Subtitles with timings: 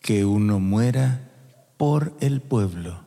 [0.00, 1.30] que uno muera
[1.76, 3.04] por el pueblo.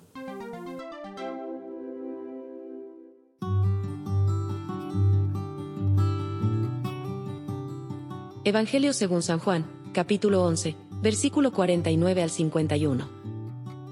[8.46, 13.10] Evangelio según San Juan, capítulo 11, versículo 49 al 51.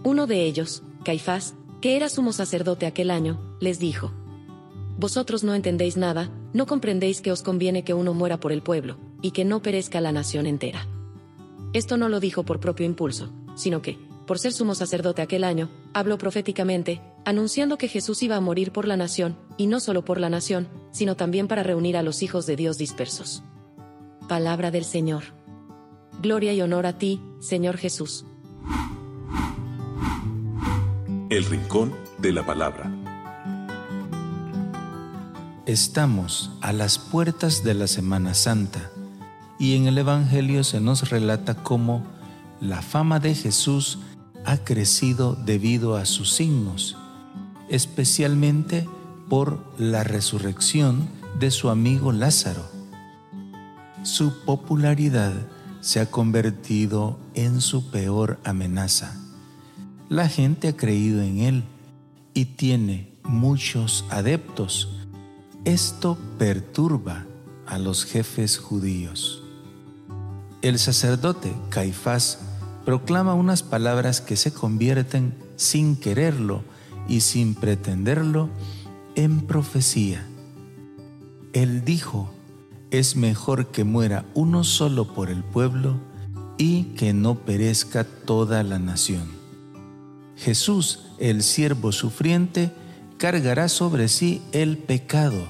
[0.03, 4.11] Uno de ellos, Caifás, que era sumo sacerdote aquel año, les dijo,
[4.99, 8.97] Vosotros no entendéis nada, no comprendéis que os conviene que uno muera por el pueblo,
[9.23, 10.85] y que no perezca la nación entera.
[11.73, 13.97] Esto no lo dijo por propio impulso, sino que,
[14.27, 18.87] por ser sumo sacerdote aquel año, habló proféticamente, anunciando que Jesús iba a morir por
[18.87, 22.45] la nación, y no solo por la nación, sino también para reunir a los hijos
[22.45, 23.43] de Dios dispersos.
[24.27, 25.23] Palabra del Señor.
[26.21, 28.25] Gloria y honor a ti, Señor Jesús.
[31.29, 32.91] El Rincón de la Palabra.
[35.65, 38.90] Estamos a las puertas de la Semana Santa
[39.61, 42.03] y en el Evangelio se nos relata cómo
[42.59, 43.99] la fama de Jesús
[44.43, 46.97] ha crecido debido a sus signos,
[47.69, 48.89] especialmente
[49.29, 51.07] por la resurrección
[51.39, 52.81] de su amigo Lázaro
[54.03, 55.31] su popularidad
[55.79, 59.15] se ha convertido en su peor amenaza.
[60.09, 61.63] La gente ha creído en él
[62.33, 64.89] y tiene muchos adeptos.
[65.65, 67.25] Esto perturba
[67.67, 69.40] a los jefes judíos.
[70.61, 72.37] El sacerdote Caifás
[72.85, 76.63] proclama unas palabras que se convierten sin quererlo
[77.07, 78.49] y sin pretenderlo
[79.15, 80.23] en profecía.
[81.53, 82.31] Él dijo,
[82.91, 85.99] es mejor que muera uno solo por el pueblo
[86.59, 89.29] y que no perezca toda la nación.
[90.35, 92.71] Jesús, el siervo sufriente,
[93.17, 95.43] cargará sobre sí el pecado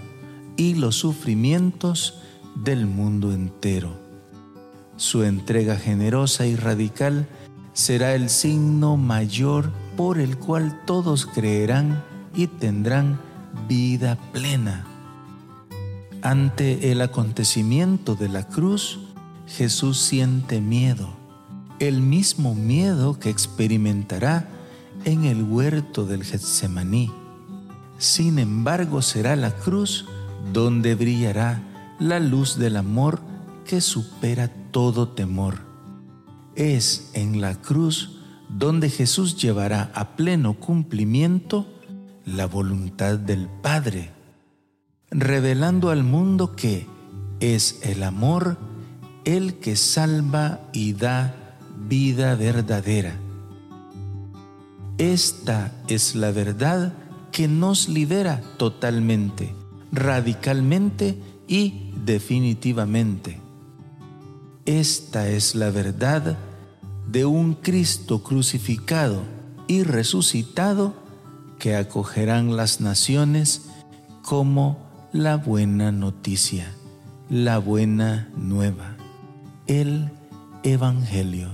[0.55, 2.21] y los sufrimientos
[2.55, 4.10] del mundo entero.
[4.95, 7.27] Su entrega generosa y radical
[7.73, 12.03] será el signo mayor por el cual todos creerán
[12.35, 13.19] y tendrán
[13.67, 14.85] vida plena.
[16.21, 18.99] Ante el acontecimiento de la cruz,
[19.47, 21.09] Jesús siente miedo,
[21.79, 24.47] el mismo miedo que experimentará
[25.03, 27.11] en el huerto del Getsemaní.
[27.97, 30.05] Sin embargo, será la cruz
[30.53, 31.61] donde brillará
[31.99, 33.19] la luz del amor
[33.65, 35.59] que supera todo temor.
[36.55, 41.65] Es en la cruz donde Jesús llevará a pleno cumplimiento
[42.25, 44.21] la voluntad del Padre
[45.11, 46.87] revelando al mundo que
[47.41, 48.57] es el amor
[49.25, 51.35] el que salva y da
[51.87, 53.15] vida verdadera.
[54.97, 56.93] Esta es la verdad
[57.31, 59.53] que nos libera totalmente,
[59.91, 61.17] radicalmente
[61.47, 63.40] y definitivamente.
[64.65, 66.37] Esta es la verdad
[67.07, 69.23] de un Cristo crucificado
[69.67, 70.93] y resucitado
[71.57, 73.63] que acogerán las naciones
[74.21, 74.77] como
[75.13, 76.73] la buena noticia,
[77.29, 78.95] la buena nueva,
[79.67, 80.11] el
[80.63, 81.49] Evangelio.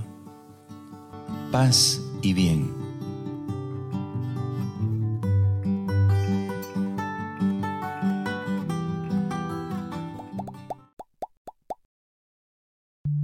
[1.50, 2.77] Paz y bien.